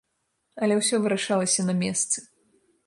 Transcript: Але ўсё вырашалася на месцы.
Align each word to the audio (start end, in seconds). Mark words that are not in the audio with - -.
Але 0.61 0.73
ўсё 0.79 0.95
вырашалася 1.03 1.61
на 1.71 1.81
месцы. 1.85 2.29